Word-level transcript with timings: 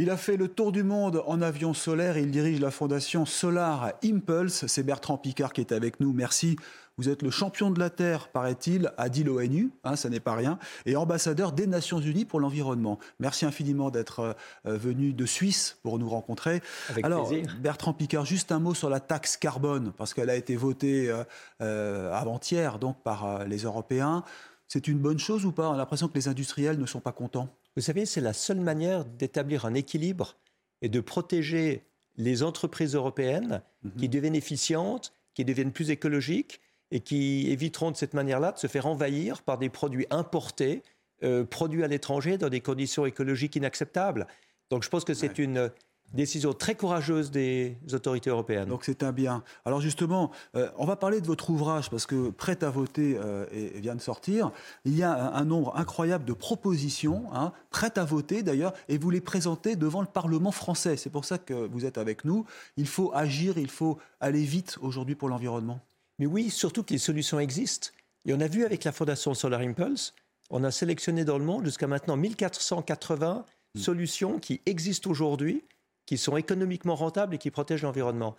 Il 0.00 0.10
a 0.10 0.16
fait 0.16 0.36
le 0.36 0.46
tour 0.46 0.70
du 0.70 0.84
monde 0.84 1.24
en 1.26 1.42
avion 1.42 1.74
solaire 1.74 2.16
et 2.16 2.22
il 2.22 2.30
dirige 2.30 2.60
la 2.60 2.70
fondation 2.70 3.26
Solar 3.26 3.94
Impulse. 4.04 4.64
C'est 4.68 4.84
Bertrand 4.84 5.18
Picard 5.18 5.52
qui 5.52 5.60
est 5.60 5.72
avec 5.72 5.98
nous. 5.98 6.12
Merci. 6.12 6.54
Vous 6.98 7.08
êtes 7.08 7.20
le 7.22 7.30
champion 7.30 7.72
de 7.72 7.80
la 7.80 7.90
Terre, 7.90 8.28
paraît-il, 8.28 8.92
a 8.96 9.08
dit 9.08 9.24
l'ONU, 9.24 9.72
hein, 9.82 9.96
ça 9.96 10.08
n'est 10.08 10.20
pas 10.20 10.36
rien, 10.36 10.60
et 10.86 10.94
ambassadeur 10.94 11.50
des 11.50 11.66
Nations 11.66 11.98
Unies 11.98 12.24
pour 12.24 12.38
l'environnement. 12.38 13.00
Merci 13.18 13.44
infiniment 13.44 13.90
d'être 13.90 14.36
euh, 14.66 14.76
venu 14.76 15.12
de 15.12 15.26
Suisse 15.26 15.78
pour 15.82 15.98
nous 15.98 16.08
rencontrer. 16.08 16.62
Avec 16.90 17.04
Alors, 17.04 17.28
plaisir. 17.28 17.56
Bertrand 17.60 17.92
Picard, 17.92 18.24
juste 18.24 18.52
un 18.52 18.60
mot 18.60 18.74
sur 18.74 18.90
la 18.90 19.00
taxe 19.00 19.36
carbone, 19.36 19.92
parce 19.96 20.14
qu'elle 20.14 20.30
a 20.30 20.36
été 20.36 20.54
votée 20.54 21.10
euh, 21.10 21.24
euh, 21.60 22.12
avant-hier 22.12 22.78
donc 22.78 23.02
par 23.02 23.44
les 23.46 23.58
Européens. 23.58 24.22
C'est 24.68 24.86
une 24.86 24.98
bonne 24.98 25.18
chose 25.18 25.44
ou 25.44 25.52
pas? 25.52 25.68
On 25.68 25.72
a 25.72 25.76
l'impression 25.76 26.08
que 26.08 26.14
les 26.14 26.28
industriels 26.28 26.78
ne 26.78 26.86
sont 26.86 27.00
pas 27.00 27.12
contents. 27.12 27.48
Vous 27.78 27.82
savez, 27.82 28.06
c'est 28.06 28.20
la 28.20 28.32
seule 28.32 28.58
manière 28.58 29.04
d'établir 29.04 29.64
un 29.64 29.72
équilibre 29.74 30.34
et 30.82 30.88
de 30.88 30.98
protéger 30.98 31.84
les 32.16 32.42
entreprises 32.42 32.96
européennes 32.96 33.62
qui 33.96 34.08
deviennent 34.08 34.34
efficientes, 34.34 35.12
qui 35.32 35.44
deviennent 35.44 35.70
plus 35.70 35.90
écologiques 35.90 36.60
et 36.90 36.98
qui 36.98 37.48
éviteront 37.52 37.92
de 37.92 37.96
cette 37.96 38.14
manière-là 38.14 38.50
de 38.50 38.58
se 38.58 38.66
faire 38.66 38.86
envahir 38.86 39.42
par 39.42 39.58
des 39.58 39.68
produits 39.68 40.08
importés, 40.10 40.82
euh, 41.22 41.44
produits 41.44 41.84
à 41.84 41.86
l'étranger 41.86 42.36
dans 42.36 42.48
des 42.48 42.60
conditions 42.60 43.06
écologiques 43.06 43.54
inacceptables. 43.54 44.26
Donc 44.70 44.82
je 44.82 44.88
pense 44.88 45.04
que 45.04 45.14
c'est 45.14 45.38
une 45.38 45.70
décision 46.12 46.52
très 46.52 46.74
courageuse 46.74 47.30
des 47.30 47.76
autorités 47.92 48.30
européennes. 48.30 48.68
Donc 48.68 48.84
c'est 48.84 49.02
un 49.02 49.12
bien. 49.12 49.42
Alors 49.64 49.80
justement, 49.80 50.30
euh, 50.56 50.68
on 50.78 50.86
va 50.86 50.96
parler 50.96 51.20
de 51.20 51.26
votre 51.26 51.50
ouvrage 51.50 51.90
parce 51.90 52.06
que 52.06 52.30
prêt 52.30 52.62
à 52.64 52.70
voter 52.70 53.18
euh, 53.18 53.46
et, 53.52 53.80
vient 53.80 53.94
de 53.94 54.00
sortir. 54.00 54.50
Il 54.84 54.96
y 54.96 55.02
a 55.02 55.12
un, 55.12 55.34
un 55.34 55.44
nombre 55.44 55.76
incroyable 55.76 56.24
de 56.24 56.32
propositions, 56.32 57.24
hein, 57.32 57.52
prêtes 57.70 57.98
à 57.98 58.04
voter 58.04 58.42
d'ailleurs, 58.42 58.72
et 58.88 58.98
vous 58.98 59.10
les 59.10 59.20
présentez 59.20 59.76
devant 59.76 60.00
le 60.00 60.06
Parlement 60.06 60.52
français. 60.52 60.96
C'est 60.96 61.10
pour 61.10 61.24
ça 61.24 61.38
que 61.38 61.54
vous 61.54 61.84
êtes 61.84 61.98
avec 61.98 62.24
nous. 62.24 62.44
Il 62.76 62.86
faut 62.86 63.12
agir, 63.14 63.58
il 63.58 63.70
faut 63.70 63.98
aller 64.20 64.42
vite 64.42 64.78
aujourd'hui 64.80 65.14
pour 65.14 65.28
l'environnement. 65.28 65.80
Mais 66.18 66.26
oui, 66.26 66.50
surtout 66.50 66.82
que 66.82 66.92
les 66.92 66.98
solutions 66.98 67.38
existent. 67.38 67.88
Et 68.26 68.34
on 68.34 68.40
a 68.40 68.48
vu 68.48 68.64
avec 68.64 68.84
la 68.84 68.92
Fondation 68.92 69.34
Solar 69.34 69.60
Impulse, 69.60 70.14
on 70.50 70.64
a 70.64 70.70
sélectionné 70.70 71.24
dans 71.24 71.38
le 71.38 71.44
monde 71.44 71.64
jusqu'à 71.64 71.86
maintenant 71.86 72.16
1480 72.16 73.44
solutions 73.76 74.38
qui 74.38 74.60
existent 74.66 75.10
aujourd'hui, 75.10 75.62
qui 76.08 76.16
sont 76.16 76.38
économiquement 76.38 76.94
rentables 76.94 77.34
et 77.34 77.38
qui 77.38 77.50
protègent 77.50 77.82
l'environnement. 77.82 78.34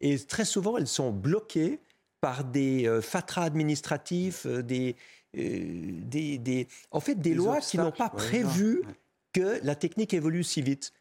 Et 0.00 0.18
très 0.18 0.44
souvent, 0.44 0.76
elles 0.76 0.88
sont 0.88 1.12
bloquées 1.12 1.78
par 2.20 2.42
des 2.42 2.88
euh, 2.88 3.00
fatras 3.00 3.44
administratifs, 3.44 4.44
euh, 4.44 4.60
des, 4.60 4.96
euh, 5.38 5.60
des, 6.02 6.38
des- 6.38 6.66
en 6.90 6.98
fait, 6.98 7.14
des, 7.14 7.30
Des 7.30 7.36
lois 7.36 7.60
qui 7.60 7.78
n'ont 7.78 7.92
pas 7.92 8.06
ouais, 8.12 8.16
prévu 8.16 8.78
ouais. 8.80 8.94
que 9.32 9.60
la 9.64 9.76
technique 9.76 10.12
évolue 10.14 10.42
si 10.42 10.62
vite. 10.62 10.92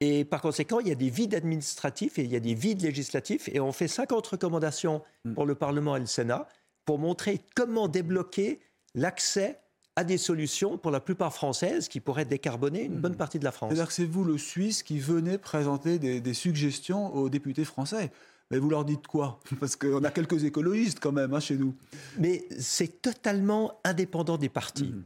Et 0.00 0.24
par 0.24 0.40
conséquent, 0.42 0.80
il 0.80 0.88
y 0.88 0.90
a 0.90 0.96
des 0.96 1.08
vides 1.08 1.36
administratifs 1.36 2.18
et 2.18 2.24
il 2.24 2.32
y 2.32 2.36
a 2.36 2.40
des 2.40 2.54
vides 2.54 2.82
législatifs. 2.82 3.48
Et 3.52 3.60
on 3.60 3.70
fait 3.70 3.86
50 3.86 4.26
recommandations 4.26 5.02
Mm. 5.24 5.34
pour 5.34 5.46
le 5.46 5.54
Parlement 5.54 5.94
et 5.96 6.00
le 6.00 6.06
Sénat 6.06 6.48
pour 6.84 6.98
montrer 6.98 7.40
comment 7.54 7.86
débloquer 7.86 8.58
l'accès 8.96 9.60
à 10.00 10.04
des 10.04 10.16
solutions, 10.16 10.78
pour 10.78 10.90
la 10.90 11.00
plupart 11.00 11.34
françaises, 11.34 11.86
qui 11.88 12.00
pourraient 12.00 12.24
décarboner 12.24 12.84
une 12.84 12.96
bonne 12.96 13.16
partie 13.16 13.38
de 13.38 13.44
la 13.44 13.52
France. 13.52 13.68
C'est-à-dire 13.68 13.88
que 13.88 13.92
c'est 13.92 14.06
vous, 14.06 14.24
le 14.24 14.38
Suisse, 14.38 14.82
qui 14.82 14.98
venez 14.98 15.36
présenter 15.36 15.98
des, 15.98 16.22
des 16.22 16.34
suggestions 16.34 17.14
aux 17.14 17.28
députés 17.28 17.66
français. 17.66 18.10
Mais 18.50 18.58
vous 18.58 18.70
leur 18.70 18.86
dites 18.86 19.06
quoi? 19.06 19.40
Parce 19.60 19.76
qu'on 19.76 20.02
a 20.02 20.10
quelques 20.10 20.44
écologistes 20.44 21.00
quand 21.00 21.12
même 21.12 21.34
hein, 21.34 21.40
chez 21.40 21.56
nous. 21.56 21.74
Mais 22.18 22.46
c'est 22.58 23.02
totalement 23.02 23.78
indépendant 23.84 24.38
des 24.38 24.48
partis. 24.48 24.94
Mhm. 24.94 25.04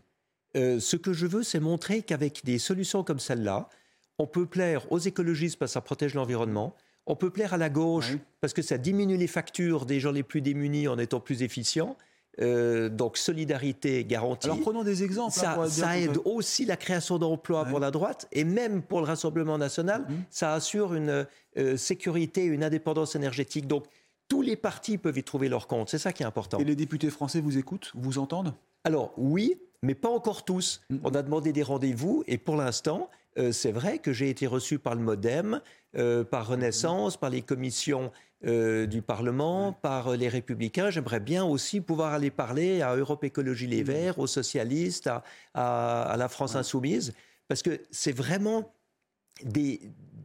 Euh, 0.56 0.78
ce 0.78 0.94
que 0.94 1.12
je 1.12 1.26
veux, 1.26 1.43
c'est 1.43 1.59
montrer 1.59 2.03
qu'avec 2.03 2.44
des 2.44 2.59
solutions 2.59 3.03
comme 3.03 3.19
celle-là, 3.19 3.69
on 4.19 4.28
peut 4.28 4.47
plaire 4.47 4.91
aux 4.93 5.00
écologistes 5.00 5.59
parce 5.59 5.72
que 5.72 5.75
ça 5.75 5.81
protège 5.81 6.15
l'environnement, 6.15 6.76
on 7.06 7.16
peut 7.16 7.31
plaire 7.31 7.53
à 7.53 7.56
la 7.56 7.69
gauche 7.69 8.12
parce 8.41 8.53
que 8.53 8.62
ça 8.62 8.78
diminue 8.78 9.16
les 9.16 9.26
factures 9.26 9.87
des 9.87 9.99
gens 9.99 10.12
les 10.12 10.22
plus 10.22 10.41
démunis 10.41 10.87
en 10.87 10.99
étant 10.99 11.19
plus 11.19 11.43
efficients. 11.43 11.97
Euh, 12.41 12.89
donc 12.89 13.17
solidarité 13.17 14.05
garantie. 14.05 14.47
Alors 14.49 14.61
prenons 14.61 14.83
des 14.83 15.05
exemples. 15.05 15.39
hein, 15.47 15.69
ça, 15.69 15.99
aide 15.99 16.19
aussi 16.25 16.65
la 16.65 16.77
création 16.77 17.17
d'emplois 17.19 17.62
Ouais. 17.62 17.71
pour 17.71 17.78
la 17.78 17.93
droite 17.93 18.27
et 18.33 18.43
même 18.43 18.83
pour 18.83 18.99
le 19.00 19.06
Rassemblement 19.06 19.56
national, 19.56 20.03
Mhm. 20.09 20.25
ça 20.31 20.53
assure 20.55 20.94
une 20.94 21.27
euh, 21.56 21.77
sécurité, 21.77 22.43
une 22.44 22.65
indépendance 22.65 23.15
énergétique. 23.15 23.69
Donc 23.69 23.84
tous 24.27 24.43
les 24.43 24.56
partis 24.56 24.99
peuvent 24.99 25.17
y 25.17 25.23
trouver 25.23 25.49
leur 25.49 25.69
compte. 25.69 25.91
C'est 25.91 25.99
ça 25.99 26.12
qui 26.12 26.25
est 26.25 26.27
important. 26.27 26.59
Et 26.59 26.65
les 26.65 26.75
députés 26.75 27.11
français 27.11 27.41
vous 27.41 27.56
écoutent, 27.56 27.93
vous 27.94 28.19
entendent? 28.19 28.53
Alors 28.83 29.12
oui, 29.17 29.56
mais 29.84 29.94
pas 29.94 30.09
encore 30.09 30.44
tous. 30.44 30.81
Mhm. 30.91 31.00
On 31.05 31.11
a 31.15 31.23
demandé 31.23 31.53
des 31.53 31.62
rendez-vous 31.62 32.25
et 32.27 32.39
pour 32.39 32.56
l'instant, 32.56 33.11
euh, 33.39 33.53
c'est 33.53 33.71
vrai 33.73 33.99
que 33.99 34.12
j'ai 34.12 34.28
été 34.28 34.49
reçu 34.49 34.81
par 34.81 34.97
le 34.97 35.03
MoDem, 35.03 35.61
euh, 35.97 36.25
par 36.25 36.49
Renaissance, 36.49 37.17
par 37.17 37.31
les 37.31 37.43
commissions 37.43 38.11
euh, 38.47 38.87
du 38.87 39.00
Parlement, 39.03 39.72
par 39.72 40.16
les 40.16 40.28
Républicains. 40.28 40.91
J'aimerais 40.91 41.21
bien 41.21 41.44
aussi 41.44 41.81
pouvoir 41.81 42.12
aller 42.12 42.31
parler 42.31 42.82
à 42.82 42.94
Europe 42.97 43.25
Écologie 43.25 43.66
Les 43.66 43.82
Verts, 43.82 44.19
aux 44.19 44.27
socialistes, 44.27 45.06
à, 45.06 45.22
à- 45.55 46.03
à 46.03 46.16
la 46.16 46.28
France 46.28 46.55
Insoumise, 46.56 47.12
parce 47.49 47.62
que 47.62 47.81
c'est 47.91 48.12
vraiment 48.12 48.72
des, 49.43 49.81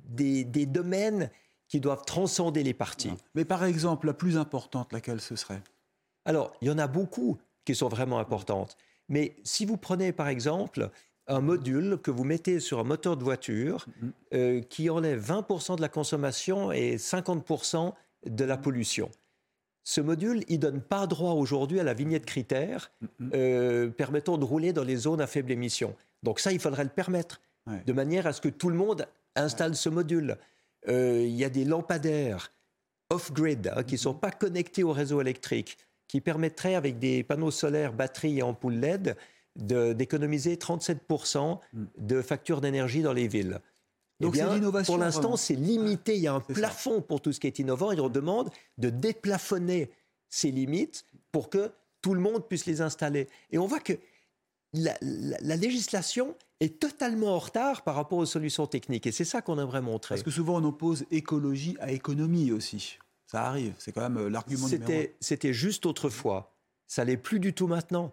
des, 0.09 0.43
des 0.43 0.65
domaines 0.65 1.29
qui 1.67 1.79
doivent 1.79 2.03
transcender 2.05 2.63
les 2.63 2.73
partis. 2.73 3.13
Mais 3.35 3.45
par 3.45 3.63
exemple, 3.63 4.07
la 4.07 4.13
plus 4.13 4.37
importante, 4.37 4.91
laquelle 4.91 5.21
ce 5.21 5.35
serait? 5.35 5.61
Alors, 6.25 6.53
il 6.61 6.67
y 6.67 6.71
en 6.71 6.77
a 6.77 6.87
beaucoup 6.87 7.37
qui 7.65 7.75
sont 7.75 7.89
vraiment 7.89 8.19
importantes. 8.19 8.75
Mais 9.07 9.35
si 9.43 9.65
vous 9.65 9.77
prenez 9.77 10.11
par 10.11 10.27
exemple 10.27 10.89
un 11.27 11.41
module 11.41 11.99
que 12.01 12.09
vous 12.09 12.23
mettez 12.23 12.59
sur 12.59 12.79
un 12.79 12.83
moteur 12.83 13.15
de 13.17 13.23
voiture 13.23 13.85
Mhm. 14.01 14.11
euh, 14.33 14.61
qui 14.61 14.89
enlève 14.89 15.21
20% 15.23 15.75
de 15.75 15.81
la 15.81 15.89
consommation 15.89 16.71
et 16.71 16.97
50% 16.97 17.93
de 18.25 18.45
la 18.45 18.57
pollution. 18.57 19.09
Ce 19.83 20.01
module, 20.01 20.43
il 20.49 20.59
donne 20.59 20.81
pas 20.81 21.07
droit 21.07 21.31
aujourd'hui 21.33 21.79
à 21.79 21.83
la 21.83 21.93
vignette 21.93 22.25
critère 22.25 22.91
euh, 23.33 23.89
permettant 23.89 24.37
de 24.37 24.43
rouler 24.45 24.73
dans 24.73 24.83
les 24.83 24.97
zones 24.97 25.21
à 25.21 25.27
faible 25.27 25.51
émission. 25.51 25.95
Donc 26.21 26.39
ça, 26.39 26.51
il 26.51 26.59
faudrait 26.59 26.83
le 26.83 26.89
permettre, 26.89 27.41
Ouais. 27.67 27.83
de 27.85 27.93
manière 27.93 28.25
à 28.25 28.33
ce 28.33 28.41
que 28.41 28.49
tout 28.49 28.69
le 28.69 28.75
monde 28.75 29.05
installe 29.35 29.75
ce 29.75 29.89
module. 29.89 30.37
Euh, 30.87 31.23
Il 31.25 31.35
y 31.35 31.43
a 31.43 31.49
des 31.49 31.65
lampadaires 31.65 32.53
off-grid 33.09 33.71
hein, 33.75 33.83
qui 33.83 33.95
ne 33.95 33.99
sont 33.99 34.13
pas 34.13 34.31
connectés 34.31 34.83
au 34.83 34.91
réseau 34.93 35.21
électrique, 35.21 35.77
qui 36.07 36.21
permettraient, 36.21 36.75
avec 36.75 36.99
des 36.99 37.21
panneaux 37.23 37.51
solaires, 37.51 37.93
batteries 37.93 38.39
et 38.39 38.43
ampoules 38.43 38.75
LED, 38.75 39.15
d'économiser 39.55 40.55
37% 40.55 41.59
de 41.97 42.21
factures 42.21 42.61
d'énergie 42.61 43.01
dans 43.01 43.13
les 43.13 43.27
villes. 43.27 43.59
Eh 44.19 44.23
Donc 44.25 44.35
c'est 44.35 44.43
bien, 44.43 44.53
l'innovation, 44.55 44.93
Pour 44.93 44.99
l'instant, 45.01 45.37
c'est 45.37 45.55
limité. 45.55 46.15
Il 46.15 46.21
y 46.21 46.27
a 46.27 46.33
un 46.33 46.43
ça. 46.47 46.53
plafond 46.53 47.01
pour 47.01 47.21
tout 47.21 47.31
ce 47.31 47.39
qui 47.39 47.47
est 47.47 47.59
innovant 47.59 47.91
et 47.91 47.99
on 47.99 48.09
demande 48.09 48.49
de 48.77 48.89
déplafonner 48.89 49.89
ces 50.29 50.51
limites 50.51 51.05
pour 51.31 51.49
que 51.49 51.71
tout 52.01 52.13
le 52.13 52.19
monde 52.21 52.47
puisse 52.47 52.65
les 52.65 52.81
installer. 52.81 53.27
Et 53.51 53.57
on 53.57 53.65
voit 53.65 53.79
que 53.79 53.93
la, 54.73 54.95
la- 55.01 55.37
la 55.41 55.55
législation 55.55 56.35
est 56.59 56.79
totalement 56.79 57.35
en 57.35 57.39
retard 57.39 57.81
par 57.83 57.95
rapport 57.95 58.17
aux 58.19 58.25
solutions 58.25 58.67
techniques. 58.67 59.07
Et 59.07 59.11
c'est 59.11 59.25
ça 59.25 59.41
qu'on 59.41 59.57
aimerait 59.59 59.81
montrer. 59.81 60.15
Parce 60.15 60.23
que 60.23 60.31
souvent 60.31 60.57
on 60.61 60.63
oppose 60.65 61.05
écologie 61.11 61.77
à 61.79 61.91
économie 61.91 62.51
aussi. 62.51 62.97
Ça 63.27 63.45
arrive, 63.47 63.73
c'est 63.77 63.91
quand 63.91 64.01
même 64.01 64.17
euh, 64.17 64.29
l'argument 64.29 64.67
numéro 64.67 64.83
un. 64.83 64.87
C'était, 64.95 65.15
c'était 65.21 65.53
juste 65.53 65.85
autrefois. 65.85 66.53
Ça 66.87 67.05
l'est 67.05 67.15
plus 67.17 67.39
du 67.39 67.53
tout 67.53 67.67
maintenant. 67.67 68.11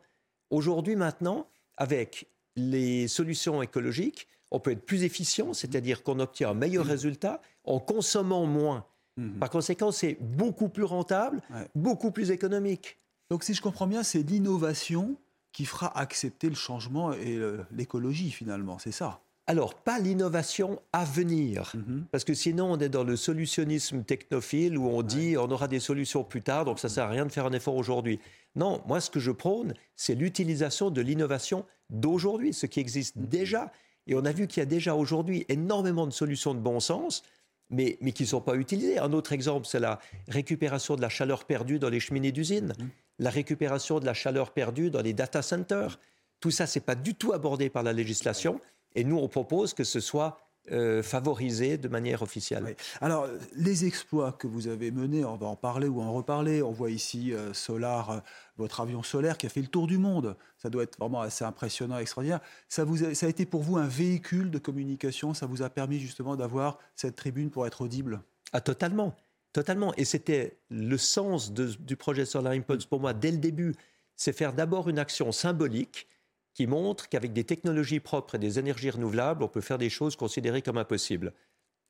Aujourd'hui, 0.51 0.95
maintenant, 0.95 1.49
avec 1.77 2.29
les 2.55 3.09
solutions 3.09 3.63
écologiques, 3.63 4.29
on 4.51 4.61
peut 4.61 4.71
être 4.73 4.85
plus 4.87 5.03
efficient, 5.05 5.53
c'est-à-dire 5.53 6.03
qu'on 6.03 6.21
obtient 6.21 6.51
un 6.51 6.55
meilleur 6.55 6.87
résultat 6.87 7.41
en 7.65 7.79
consommant 7.81 8.47
moins. 8.47 8.85
Mhm. 9.17 9.39
Par 9.39 9.51
conséquent, 9.51 9.93
c'est 9.93 10.19
beaucoup 10.21 10.69
plus 10.69 10.85
rentable, 10.85 11.41
Ouais. 11.51 11.67
beaucoup 11.75 12.11
plus 12.11 12.31
économique. 12.31 12.99
Donc 13.31 13.43
si 13.45 13.55
je 13.55 13.63
comprends 13.63 13.87
bien, 13.87 14.03
c'est 14.03 14.23
l'innovation 14.23 15.17
qui 15.53 15.65
fera 15.65 15.99
accepter 15.99 16.49
le 16.49 16.55
changement 16.55 17.13
et 17.13 17.39
l'écologie 17.73 18.31
finalement, 18.31 18.79
c'est 18.79 18.93
ça? 18.93 19.21
alors, 19.49 19.75
pas 19.75 20.01
l'innovation 20.01 20.81
à 20.93 21.05
venir, 21.05 21.71
Mhm. 21.77 22.07
parce 22.11 22.25
que 22.25 22.35
sinon 22.35 22.73
on 22.73 22.79
est 22.81 22.89
dans 22.89 23.05
le 23.05 23.15
solutionnisme 23.15 24.03
technophile 24.03 24.77
où 24.77 24.89
on 24.89 25.03
dit 25.03 25.37
on 25.39 25.49
aura 25.53 25.69
des 25.69 25.79
solutions 25.79 26.25
plus 26.25 26.43
tard, 26.43 26.65
donc 26.65 26.81
ça 26.81 26.89
sert 26.89 27.05
à 27.05 27.09
rien 27.11 27.25
de 27.25 27.31
faire 27.31 27.47
un 27.47 27.53
effort 27.53 27.77
aujourd'hui. 27.77 28.19
Non, 28.57 28.83
moi 28.89 29.01
ce 29.01 29.09
que 29.09 29.21
je 29.21 29.31
prône, 29.31 29.75
c'est 29.95 30.17
l'utilisation 30.17 30.91
de 30.91 31.01
l'innovation 31.01 31.65
d'aujourd'hui, 31.91 32.53
ce 32.55 32.67
qui 32.67 32.81
existe 32.81 33.19
déjà. 33.19 33.71
Et 34.07 34.15
on 34.15 34.25
a 34.25 34.33
vu 34.33 34.47
qu'il 34.47 34.61
y 34.61 34.63
a 34.63 34.67
déjà 34.67 34.95
aujourd'hui 34.95 35.45
énormément 35.49 36.07
de 36.07 36.13
solutions 36.13 36.55
de 36.55 36.61
bon 36.61 36.81
sens, 36.81 37.23
mais, 37.71 37.99
mais 38.01 38.13
qui 38.13 38.23
ne 38.23 38.29
sont 38.29 38.41
pas 38.41 38.55
utilisées. 38.55 38.99
Un 38.99 39.13
autre 39.13 39.33
exemple, 39.33 39.67
c'est 39.67 39.81
la 39.81 39.99
récupération 40.29 40.97
de 40.97 41.03
la 41.03 41.09
chaleur 41.09 41.45
perdue 41.45 41.79
dans 41.79 41.89
les 41.89 42.01
cheminées 42.01 42.33
d'usine, 42.33 42.75
la 43.19 43.31
récupération 43.31 43.99
de 43.99 44.07
la 44.07 44.15
chaleur 44.15 44.53
perdue 44.53 44.91
dans 44.91 45.03
les 45.03 45.13
data 45.13 45.43
centers. 45.43 45.99
Tout 46.41 46.51
ça, 46.51 46.67
c'est 46.67 46.81
pas 46.81 46.95
du 46.95 47.15
tout 47.15 47.33
abordé 47.33 47.71
par 47.71 47.83
la 47.83 47.93
législation. 47.93 48.61
Et 48.95 49.05
nous, 49.05 49.19
on 49.19 49.29
propose 49.29 49.75
que 49.75 49.85
ce 49.85 50.01
soit 50.01 50.46
euh, 50.73 51.03
favorisé 51.03 51.79
de 51.79 51.89
manière 51.89 52.23
officielle. 52.23 52.65
Oui. 52.67 52.75
Alors, 53.01 53.29
les 53.55 53.85
exploits 53.85 54.33
que 54.33 54.47
vous 54.47 54.69
avez 54.69 54.91
menés, 54.91 55.25
on 55.25 55.37
va 55.37 55.47
en 55.47 55.57
parler 55.57 55.89
ou 55.89 56.01
en 56.01 56.13
reparler. 56.13 56.63
On 56.63 56.73
voit 56.73 56.91
ici 56.91 57.33
euh, 57.33 57.53
Solar, 57.53 58.11
euh, 58.11 58.19
votre 58.57 58.81
avion 58.81 59.03
solaire 59.03 59.39
qui 59.39 59.47
a 59.47 59.49
fait 59.49 59.61
le 59.61 59.69
tour 59.69 59.87
du 59.87 59.99
monde. 59.99 60.37
Ça 60.57 60.71
doit 60.71 60.83
être 60.83 60.99
vraiment 60.99 61.21
assez 61.21 61.45
impressionnant, 61.45 61.99
extraordinaire. 61.99 62.41
Ça, 62.69 62.85
vous 62.85 63.05
a, 63.05 63.15
ça 63.15 63.27
a 63.27 63.29
été 63.29 63.47
pour 63.47 63.63
vous 63.63 63.77
un 63.77 63.87
véhicule 63.87 64.51
de 64.51 64.59
communication? 64.59 65.35
Ça 65.35 65.47
vous 65.47 65.63
a 65.63 65.71
permis 65.71 65.99
justement 65.99 66.37
d'avoir 66.37 66.79
cette 66.95 67.17
tribune 67.17 67.51
pour 67.51 67.67
être 67.67 67.83
audible? 67.83 68.21
Ah, 68.53 68.61
totalement. 68.61 69.15
Totalement. 69.53 69.95
Et 69.97 70.05
c'était 70.05 70.59
le 70.71 70.99
sens 70.99 71.53
de- 71.53 71.73
du 71.81 71.97
projet 71.97 72.25
Solar 72.25 72.53
Impulse 72.53 72.87
pour 72.87 73.01
moi 73.01 73.15
dès 73.15 73.31
le 73.31 73.39
début. 73.39 73.75
C'est 74.15 74.33
faire 74.33 74.53
d'abord 74.53 74.89
une 74.89 74.99
action 74.99 75.33
symbolique 75.33 76.09
qui 76.57 76.67
montre 76.67 77.11
qu'avec 77.11 77.35
des 77.35 77.45
technologies 77.45 78.01
propres 78.01 78.37
et 78.37 78.39
des 78.39 78.59
énergies 78.59 78.89
renouvelables, 78.89 79.43
on 79.43 79.49
peut 79.49 79.61
faire 79.61 79.77
des 79.77 79.91
choses 79.91 80.17
considérées 80.17 80.63
comme 80.63 80.79
impossibles. 80.79 81.35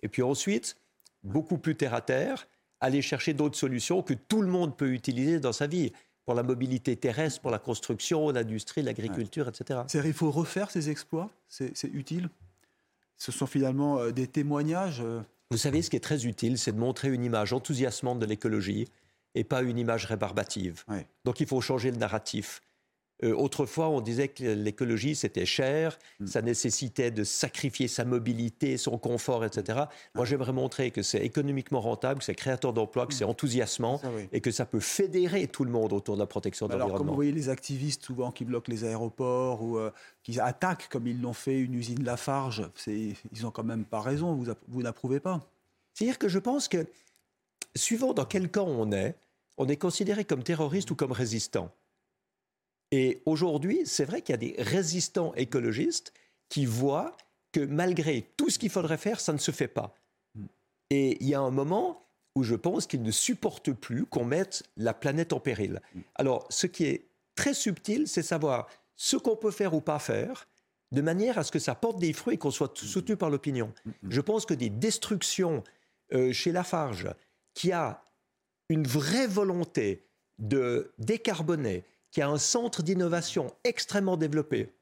Et 0.02 0.08
puis 0.08 0.22
ensuite, 0.22 0.76
beaucoup 1.22 1.56
plus 1.56 1.76
terre 1.76 1.94
à 1.94 2.00
terre, 2.00 2.48
aller 2.80 3.00
chercher 3.00 3.32
d'autres 3.32 3.56
solutions 3.56 4.02
que 4.02 4.12
tout 4.12 4.42
le 4.42 4.48
monde 4.48 4.76
peut 4.76 4.92
utiliser 4.92 5.38
dans 5.38 5.52
sa 5.52 5.68
vie, 5.68 5.92
pour 6.24 6.34
la 6.34 6.42
mobilité 6.42 6.96
terrestre, 6.96 7.40
pour 7.40 7.52
la 7.52 7.60
construction, 7.60 8.30
l'industrie, 8.30 8.82
l'agriculture, 8.82 9.48
etc. 9.48 9.82
C'est-à-dire, 9.86 10.10
il 10.10 10.12
faut 10.12 10.32
refaire 10.32 10.72
ces 10.72 10.90
exploits? 10.90 11.30
C'est 11.48 11.70
c'est 11.76 11.86
utile? 11.86 12.28
Ce 13.16 13.30
sont 13.30 13.46
finalement 13.46 14.00
euh, 14.00 14.10
des 14.10 14.26
témoignages 14.26 15.00
euh, 15.00 15.20
Vous 15.52 15.58
savez, 15.58 15.80
ce 15.80 15.90
qui 15.90 15.94
est 15.94 16.00
très 16.00 16.26
utile, 16.26 16.58
c'est 16.58 16.72
de 16.72 16.80
montrer 16.80 17.14
une 17.14 17.24
image 17.24 17.52
enthousiasmante 17.52 18.18
de 18.18 18.26
l'écologie 18.26 18.88
et 19.36 19.44
pas 19.44 19.62
une 19.62 19.78
image 19.78 20.06
rébarbative. 20.06 20.82
Ouais. 20.88 21.06
Donc 21.24 21.38
il 21.38 21.46
faut 21.46 21.60
changer 21.60 21.92
le 21.92 21.98
narratif. 21.98 22.60
Euh, 23.24 23.32
autrefois, 23.34 23.88
on 23.88 24.02
disait 24.02 24.28
que 24.28 24.44
l'écologie, 24.44 25.14
c'était 25.14 25.46
cher, 25.46 25.98
Mm. 26.20 26.26
ça 26.26 26.42
nécessitait 26.42 27.10
de 27.10 27.24
sacrifier 27.24 27.88
sa 27.88 28.04
mobilité, 28.04 28.76
son 28.76 28.98
confort, 28.98 29.42
etc. 29.44 29.84
Moi, 30.14 30.26
j'aimerais 30.26 30.52
montrer 30.52 30.90
que 30.90 31.00
c'est 31.02 31.24
économiquement 31.24 31.80
rentable, 31.80 32.18
que 32.18 32.24
c'est 32.26 32.34
créateur 32.34 32.74
d'emplois, 32.74 33.06
que 33.06 33.14
c'est 33.14 33.24
enthousiasmant 33.24 33.96
Mm. 33.96 34.00
Ça, 34.02 34.10
oui. 34.14 34.28
et 34.32 34.40
que 34.42 34.50
ça 34.50 34.66
peut 34.66 34.80
fédérer 34.80 35.46
tout 35.48 35.64
le 35.64 35.70
monde 35.70 35.94
autour 35.94 36.16
de 36.16 36.20
la 36.20 36.26
protection 36.26 36.68
de 36.68 36.72
Alors, 36.74 36.88
comme 36.88 36.92
vous 36.92 36.92
l'environnement. 36.98 37.14
voyez 37.14 37.32
les 37.32 37.48
activistes 37.48 38.04
souvent 38.04 38.30
qui 38.30 38.44
bloquent 38.44 38.70
les 38.70 38.84
aéroports 38.84 39.62
ou 39.62 39.78
euh, 39.78 39.90
qui 40.22 40.38
attaquent, 40.38 40.88
comme 40.90 41.06
ils 41.06 41.20
l'ont 41.22 41.32
fait, 41.32 41.58
une 41.58 41.72
usine 41.74 42.04
Lafarge, 42.04 42.68
c'est- 42.74 43.14
ils 43.32 43.46
ont 43.46 43.50
quand 43.50 43.64
même 43.64 43.84
pas 43.86 44.00
raison, 44.00 44.34
vous, 44.34 44.52
vous 44.68 44.82
n'approuvez 44.82 45.20
pas 45.20 45.40
C'est-à-dire 45.94 46.18
que 46.18 46.28
je 46.28 46.38
pense 46.38 46.68
que, 46.68 46.86
suivant 47.74 48.12
dans 48.12 48.26
quel 48.26 48.50
camp 48.50 48.66
on 48.68 48.92
est, 48.92 49.14
on 49.56 49.66
est 49.68 49.76
considéré 49.76 50.24
comme 50.26 50.42
terroriste 50.42 50.90
ou 50.90 50.94
comme 50.94 51.12
résistant. 51.12 51.70
Et 52.92 53.22
aujourd'hui, 53.26 53.82
c'est 53.84 54.04
vrai 54.04 54.22
qu'il 54.22 54.32
y 54.32 54.34
a 54.34 54.38
des 54.38 54.54
résistants 54.58 55.34
écologistes 55.34 56.12
qui 56.48 56.66
voient 56.66 57.16
que 57.52 57.60
malgré 57.60 58.30
tout 58.36 58.50
ce 58.50 58.58
qu'il 58.58 58.70
faudrait 58.70 58.98
faire, 58.98 59.20
ça 59.20 59.32
ne 59.32 59.38
se 59.38 59.50
fait 59.50 59.68
pas. 59.68 59.94
Et 60.90 61.16
il 61.20 61.28
y 61.28 61.34
a 61.34 61.40
un 61.40 61.50
moment 61.50 62.06
où 62.36 62.42
je 62.42 62.54
pense 62.54 62.86
qu'ils 62.86 63.02
ne 63.02 63.10
supportent 63.10 63.72
plus 63.72 64.04
qu'on 64.06 64.24
mette 64.24 64.62
la 64.76 64.94
planète 64.94 65.32
en 65.32 65.40
péril. 65.40 65.80
Alors, 66.14 66.46
ce 66.50 66.66
qui 66.66 66.84
est 66.84 67.08
très 67.34 67.54
subtil, 67.54 68.06
c'est 68.06 68.22
savoir 68.22 68.68
ce 68.94 69.16
qu'on 69.16 69.36
peut 69.36 69.50
faire 69.50 69.74
ou 69.74 69.80
pas 69.80 69.98
faire, 69.98 70.46
de 70.92 71.00
manière 71.00 71.38
à 71.38 71.44
ce 71.44 71.50
que 71.50 71.58
ça 71.58 71.74
porte 71.74 71.98
des 71.98 72.12
fruits 72.12 72.34
et 72.34 72.38
qu'on 72.38 72.50
soit 72.50 72.76
soutenu 72.76 73.16
par 73.16 73.30
l'opinion. 73.30 73.72
Je 74.08 74.20
pense 74.20 74.46
que 74.46 74.54
des 74.54 74.70
destructions 74.70 75.64
euh, 76.12 76.32
chez 76.32 76.52
Lafarge, 76.52 77.08
qui 77.54 77.72
a 77.72 78.04
une 78.68 78.86
vraie 78.86 79.26
volonté 79.26 80.06
de 80.38 80.92
décarboner, 80.98 81.84
qui 82.16 82.22
a 82.22 82.30
un 82.30 82.38
centre 82.38 82.82
d'innovation 82.82 83.48
extrêmement 83.62 84.16
développé, 84.16 84.72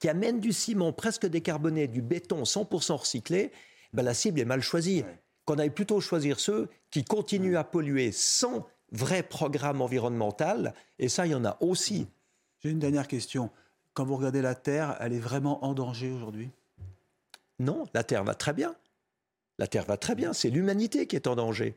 qui 0.00 0.10
amène 0.10 0.38
du 0.38 0.52
ciment 0.52 0.92
presque 0.92 1.24
décarboné, 1.24 1.88
du 1.88 2.02
béton 2.02 2.42
100% 2.42 2.96
recyclé, 2.96 3.52
ben 3.94 4.02
la 4.02 4.12
cible 4.12 4.38
est 4.38 4.44
mal 4.44 4.60
choisie. 4.60 5.02
Qu'on 5.46 5.58
aille 5.58 5.70
plutôt 5.70 6.02
choisir 6.02 6.38
ceux 6.38 6.68
qui 6.90 7.02
continuent 7.02 7.56
à 7.56 7.64
polluer 7.64 8.12
sans 8.12 8.66
vrai 8.92 9.22
programme 9.22 9.80
environnemental, 9.80 10.74
et 10.98 11.08
ça, 11.08 11.24
il 11.24 11.32
y 11.32 11.34
en 11.34 11.46
a 11.46 11.56
aussi. 11.62 12.06
J'ai 12.62 12.68
une 12.68 12.80
dernière 12.80 13.08
question. 13.08 13.50
Quand 13.94 14.04
vous 14.04 14.16
regardez 14.16 14.42
la 14.42 14.54
Terre, 14.54 14.98
elle 15.00 15.14
est 15.14 15.18
vraiment 15.18 15.64
en 15.64 15.72
danger 15.72 16.12
aujourd'hui? 16.12 16.50
Non, 17.60 17.86
la 17.94 18.04
Terre 18.04 18.24
va 18.24 18.34
très 18.34 18.52
bien. 18.52 18.76
La 19.56 19.68
Terre 19.68 19.86
va 19.86 19.96
très 19.96 20.16
bien. 20.16 20.34
C'est 20.34 20.50
l'humanité 20.50 21.06
qui 21.06 21.16
est 21.16 21.28
en 21.28 21.34
danger. 21.34 21.76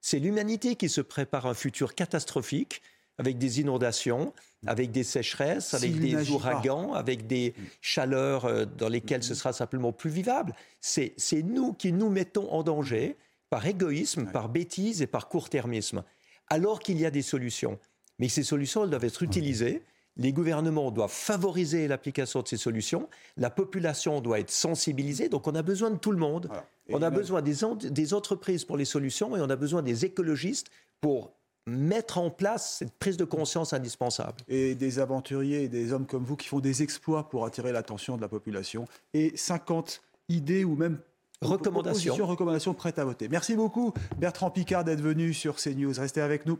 C'est 0.00 0.18
l'humanité 0.18 0.74
qui 0.74 0.88
se 0.88 1.00
prépare 1.00 1.46
un 1.46 1.54
futur 1.54 1.94
catastrophique 1.94 2.82
avec 3.18 3.36
des 3.38 3.60
inondations, 3.60 4.32
avec 4.66 4.90
des 4.92 5.04
sécheresses, 5.04 5.74
avec 5.74 5.98
des 5.98 6.12
pas. 6.14 6.30
ouragans, 6.30 6.92
avec 6.94 7.26
des 7.26 7.54
chaleurs 7.80 8.44
euh, 8.44 8.64
dans 8.64 8.88
lesquelles 8.88 9.22
ce 9.22 9.34
sera 9.34 9.52
simplement 9.52 9.92
plus 9.92 10.10
vivable. 10.10 10.54
C'est 10.80 11.14
nous 11.44 11.72
qui 11.72 11.92
nous 11.92 12.10
mettons 12.10 12.50
en 12.52 12.62
danger 12.62 13.16
par 13.50 13.66
égoïsme, 13.66 14.30
par 14.30 14.48
bêtise 14.48 15.02
et 15.02 15.06
par 15.06 15.28
court-termisme, 15.28 16.02
alors 16.48 16.80
qu'il 16.80 16.98
y 17.00 17.06
a 17.06 17.10
des 17.10 17.22
solutions. 17.22 17.78
Mais 18.18 18.28
ces 18.28 18.42
solutions, 18.42 18.84
elles 18.84 18.90
doivent 18.90 19.04
être 19.04 19.22
utilisées. 19.22 19.82
Les 20.16 20.32
gouvernements 20.32 20.90
doivent 20.90 21.12
favoriser 21.12 21.86
l'application 21.86 22.42
de 22.42 22.48
ces 22.48 22.56
solutions. 22.56 23.08
La 23.36 23.50
population 23.50 24.20
doit 24.20 24.40
être 24.40 24.50
sensibilisée. 24.50 25.28
Donc, 25.28 25.46
on 25.46 25.54
a 25.54 25.62
besoin 25.62 25.90
de 25.90 25.96
tout 25.98 26.10
le 26.10 26.18
monde. 26.18 26.46
Voilà. 26.48 26.64
On 26.90 27.02
a 27.02 27.10
besoin 27.10 27.42
des, 27.42 27.62
en- 27.64 27.76
des 27.76 28.14
entreprises 28.14 28.64
pour 28.64 28.76
les 28.76 28.84
solutions 28.84 29.36
et 29.36 29.40
on 29.40 29.48
a 29.50 29.54
besoin 29.56 29.82
des 29.82 30.04
écologistes 30.04 30.68
pour 31.00 31.32
mettre 31.68 32.18
en 32.18 32.30
place 32.30 32.76
cette 32.78 32.92
prise 32.98 33.16
de 33.16 33.24
conscience 33.24 33.72
indispensable. 33.72 34.36
et 34.48 34.74
des 34.74 34.98
aventuriers 34.98 35.64
et 35.64 35.68
des 35.68 35.92
hommes 35.92 36.06
comme 36.06 36.24
vous 36.24 36.36
qui 36.36 36.48
font 36.48 36.60
des 36.60 36.82
exploits 36.82 37.28
pour 37.28 37.44
attirer 37.44 37.72
l'attention 37.72 38.16
de 38.16 38.20
la 38.22 38.28
population 38.28 38.86
et 39.14 39.36
50 39.36 40.00
idées 40.28 40.64
ou 40.64 40.74
même 40.76 40.98
Recommandations. 41.40 41.82
propositions, 41.82 42.26
recommandations 42.26 42.74
prêtes 42.74 42.98
à 42.98 43.04
voter. 43.04 43.28
Merci 43.28 43.54
beaucoup 43.54 43.92
Bertrand 44.18 44.50
Picard 44.50 44.82
d'être 44.82 45.00
venu 45.00 45.32
sur 45.32 45.56
CNews. 45.56 45.92
Restez 45.96 46.20
avec 46.20 46.46
nous. 46.46 46.58